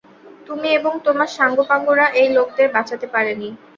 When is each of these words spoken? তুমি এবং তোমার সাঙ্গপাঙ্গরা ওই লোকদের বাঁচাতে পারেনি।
তুমি 0.47 0.67
এবং 0.77 0.93
তোমার 1.05 1.29
সাঙ্গপাঙ্গরা 1.37 2.05
ওই 2.15 2.27
লোকদের 2.37 2.67
বাঁচাতে 2.75 3.07
পারেনি। 3.13 3.49